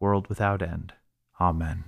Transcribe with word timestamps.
world 0.00 0.28
without 0.28 0.62
end. 0.62 0.92
Amen. 1.40 1.84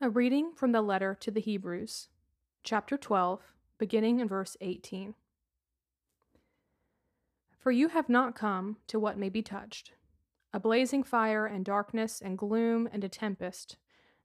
A 0.00 0.08
reading 0.08 0.52
from 0.54 0.72
the 0.72 0.82
letter 0.82 1.16
to 1.20 1.30
the 1.30 1.40
Hebrews, 1.40 2.08
chapter 2.62 2.96
12, 2.96 3.52
beginning 3.78 4.20
in 4.20 4.28
verse 4.28 4.56
18. 4.60 5.14
For 7.58 7.70
you 7.70 7.88
have 7.88 8.08
not 8.08 8.34
come 8.34 8.78
to 8.86 8.98
what 8.98 9.18
may 9.18 9.28
be 9.28 9.42
touched 9.42 9.92
a 10.52 10.58
blazing 10.58 11.04
fire 11.04 11.46
and 11.46 11.64
darkness 11.64 12.20
and 12.20 12.36
gloom 12.36 12.88
and 12.92 13.04
a 13.04 13.08
tempest, 13.08 13.76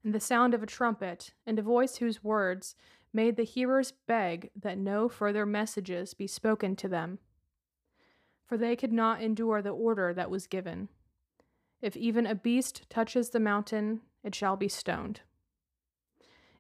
and 0.03 0.11
the 0.13 0.19
sound 0.19 0.55
of 0.55 0.63
a 0.63 0.67
trumpet, 0.67 1.33
and 1.45 1.59
a 1.59 1.61
voice 1.61 1.97
whose 1.97 2.23
words 2.23 2.75
made 3.13 3.35
the 3.35 3.43
hearers 3.43 3.93
beg 4.07 4.49
that 4.55 4.77
no 4.77 5.07
further 5.07 5.45
messages 5.45 6.13
be 6.15 6.25
spoken 6.25 6.75
to 6.75 6.87
them 6.87 7.19
for 8.45 8.57
they 8.57 8.75
could 8.75 8.93
not 8.93 9.21
endure 9.21 9.61
the 9.61 9.69
order 9.71 10.13
that 10.13 10.29
was 10.29 10.47
given. 10.47 10.89
If 11.81 11.97
even 11.97 12.25
a 12.25 12.35
beast 12.35 12.89
touches 12.89 13.29
the 13.29 13.39
mountain, 13.39 14.01
it 14.23 14.35
shall 14.35 14.55
be 14.55 14.67
stoned. 14.67 15.21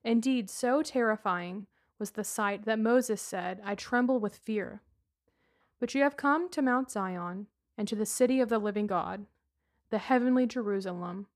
Indeed, 0.03 0.49
so 0.49 0.81
terrifying 0.81 1.67
was 1.97 2.11
the 2.11 2.23
sight 2.23 2.65
that 2.65 2.79
Moses 2.79 3.21
said, 3.21 3.61
I 3.63 3.75
tremble 3.75 4.19
with 4.19 4.35
fear. 4.35 4.81
But 5.79 5.95
you 5.95 6.03
have 6.03 6.17
come 6.17 6.49
to 6.49 6.61
Mount 6.61 6.91
Zion, 6.91 7.47
and 7.77 7.87
to 7.87 7.95
the 7.95 8.05
city 8.05 8.39
of 8.39 8.49
the 8.49 8.59
living 8.59 8.87
God, 8.87 9.25
the 9.89 9.97
heavenly 9.97 10.45
Jerusalem, 10.45 11.27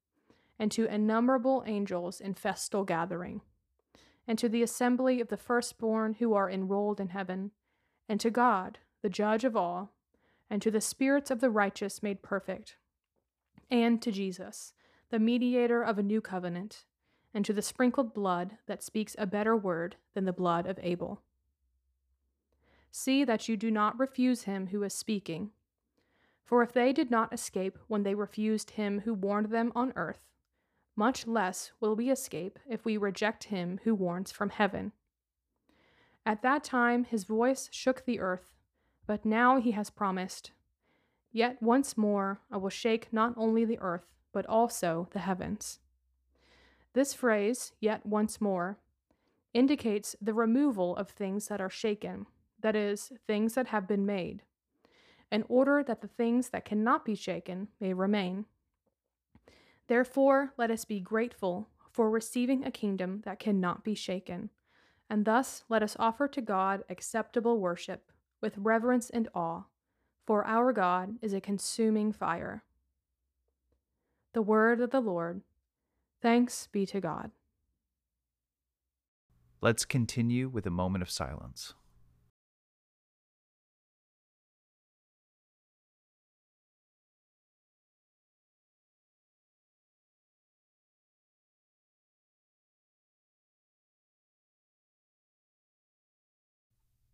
and 0.57 0.71
to 0.71 0.85
innumerable 0.85 1.63
angels 1.65 2.19
in 2.19 2.33
festal 2.33 2.83
gathering, 2.83 3.41
and 4.27 4.37
to 4.37 4.49
the 4.49 4.63
assembly 4.63 5.21
of 5.21 5.29
the 5.29 5.37
firstborn 5.37 6.15
who 6.15 6.33
are 6.33 6.49
enrolled 6.49 6.99
in 6.99 7.09
heaven, 7.09 7.51
and 8.07 8.19
to 8.19 8.29
God, 8.29 8.79
the 9.01 9.09
judge 9.09 9.43
of 9.43 9.55
all 9.55 9.91
and 10.49 10.61
to 10.61 10.71
the 10.71 10.81
spirits 10.81 11.29
of 11.29 11.41
the 11.41 11.49
righteous 11.49 12.01
made 12.01 12.21
perfect, 12.21 12.75
and 13.69 14.01
to 14.01 14.11
Jesus, 14.11 14.73
the 15.09 15.19
mediator 15.19 15.81
of 15.83 15.97
a 15.97 16.03
new 16.03 16.21
covenant, 16.21 16.85
and 17.33 17.45
to 17.45 17.53
the 17.53 17.61
sprinkled 17.61 18.13
blood 18.13 18.57
that 18.65 18.83
speaks 18.83 19.15
a 19.19 19.27
better 19.27 19.55
word 19.55 19.95
than 20.13 20.25
the 20.25 20.33
blood 20.33 20.65
of 20.65 20.79
Abel. 20.81 21.21
See 22.91 23.23
that 23.23 23.47
you 23.47 23.55
do 23.55 23.69
not 23.69 23.99
refuse 23.99 24.43
him 24.43 24.67
who 24.67 24.81
is 24.83 24.93
speaking. 24.93 25.51
For 26.43 26.63
if 26.63 26.73
they 26.73 26.91
did 26.91 27.11
not 27.11 27.31
escape 27.31 27.77
when 27.87 28.01
they 28.01 28.15
refused 28.15 28.71
him 28.71 29.01
who 29.01 29.13
warned 29.13 29.51
them 29.51 29.71
on 29.75 29.93
earth, 29.95 30.21
much 30.95 31.27
less 31.27 31.71
will 31.79 31.95
we 31.95 32.09
escape 32.09 32.57
if 32.67 32.83
we 32.83 32.97
reject 32.97 33.45
him 33.45 33.79
who 33.83 33.93
warns 33.93 34.31
from 34.31 34.49
heaven. 34.49 34.91
At 36.25 36.41
that 36.41 36.63
time 36.63 37.03
his 37.03 37.23
voice 37.23 37.69
shook 37.71 38.05
the 38.05 38.19
earth 38.19 38.55
but 39.09 39.25
now 39.25 39.59
he 39.59 39.71
has 39.71 39.89
promised, 39.89 40.51
Yet 41.31 41.63
once 41.63 41.97
more 41.97 42.41
I 42.51 42.57
will 42.57 42.69
shake 42.69 43.11
not 43.11 43.33
only 43.35 43.65
the 43.65 43.79
earth, 43.79 44.05
but 44.31 44.45
also 44.45 45.07
the 45.13 45.17
heavens. 45.17 45.79
This 46.93 47.15
phrase, 47.15 47.71
yet 47.79 48.05
once 48.05 48.39
more, 48.39 48.77
indicates 49.51 50.15
the 50.21 50.35
removal 50.35 50.95
of 50.95 51.09
things 51.09 51.47
that 51.47 51.59
are 51.59 51.71
shaken, 51.71 52.27
that 52.59 52.75
is, 52.75 53.11
things 53.25 53.55
that 53.55 53.69
have 53.69 53.87
been 53.87 54.05
made, 54.05 54.43
in 55.31 55.43
order 55.49 55.81
that 55.81 56.01
the 56.01 56.07
things 56.07 56.49
that 56.49 56.63
cannot 56.63 57.03
be 57.03 57.15
shaken 57.15 57.69
may 57.81 57.95
remain. 57.95 58.45
Therefore, 59.87 60.53
let 60.55 60.69
us 60.69 60.85
be 60.85 60.99
grateful 60.99 61.67
for 61.89 62.11
receiving 62.11 62.63
a 62.63 62.69
kingdom 62.69 63.23
that 63.25 63.39
cannot 63.39 63.83
be 63.83 63.95
shaken, 63.95 64.51
and 65.09 65.25
thus 65.25 65.63
let 65.67 65.81
us 65.81 65.97
offer 65.97 66.27
to 66.27 66.41
God 66.41 66.83
acceptable 66.91 67.59
worship 67.59 68.11
with 68.41 68.57
reverence 68.57 69.09
and 69.09 69.27
awe, 69.33 69.63
for 70.25 70.45
our 70.45 70.73
God 70.73 71.17
is 71.21 71.33
a 71.33 71.41
consuming 71.41 72.11
fire. 72.11 72.63
The 74.33 74.41
word 74.41 74.81
of 74.81 74.91
the 74.91 75.01
Lord. 75.01 75.41
Thanks 76.21 76.67
be 76.71 76.85
to 76.87 77.01
God. 77.01 77.31
Let's 79.61 79.85
continue 79.85 80.47
with 80.47 80.65
a 80.65 80.71
moment 80.71 81.01
of 81.01 81.09
silence. 81.09 81.73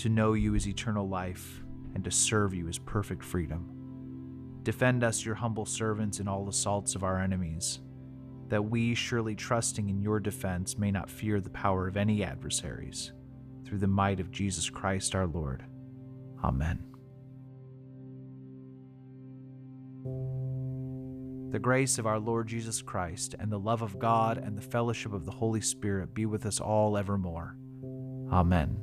to 0.00 0.08
know 0.08 0.32
you 0.32 0.54
is 0.54 0.66
eternal 0.66 1.06
life, 1.06 1.62
and 1.94 2.02
to 2.02 2.10
serve 2.10 2.54
you 2.54 2.68
is 2.68 2.78
perfect 2.78 3.22
freedom. 3.22 3.68
Defend 4.62 5.04
us, 5.04 5.26
your 5.26 5.34
humble 5.34 5.66
servants, 5.66 6.20
in 6.20 6.26
all 6.26 6.48
assaults 6.48 6.94
of 6.94 7.04
our 7.04 7.20
enemies, 7.20 7.80
that 8.48 8.62
we, 8.62 8.94
surely 8.94 9.34
trusting 9.34 9.90
in 9.90 10.00
your 10.00 10.18
defense, 10.18 10.78
may 10.78 10.90
not 10.90 11.10
fear 11.10 11.38
the 11.38 11.50
power 11.50 11.86
of 11.86 11.98
any 11.98 12.24
adversaries, 12.24 13.12
through 13.66 13.76
the 13.76 13.86
might 13.86 14.20
of 14.20 14.30
Jesus 14.30 14.70
Christ 14.70 15.14
our 15.14 15.26
Lord. 15.26 15.66
Amen. 16.42 16.82
The 21.50 21.58
grace 21.58 21.98
of 21.98 22.06
our 22.06 22.18
Lord 22.18 22.46
Jesus 22.46 22.80
Christ, 22.80 23.34
and 23.38 23.52
the 23.52 23.58
love 23.58 23.82
of 23.82 23.98
God, 23.98 24.38
and 24.38 24.56
the 24.56 24.62
fellowship 24.62 25.12
of 25.12 25.26
the 25.26 25.32
Holy 25.32 25.60
Spirit 25.60 26.14
be 26.14 26.24
with 26.24 26.46
us 26.46 26.58
all 26.58 26.96
evermore. 26.96 27.54
Amen. 28.32 28.82